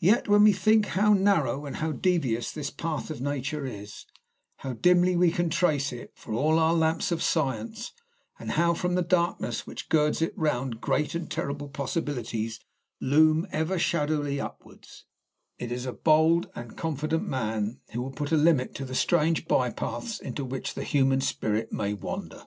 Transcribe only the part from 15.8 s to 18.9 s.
a bold and confident man who will put a limit to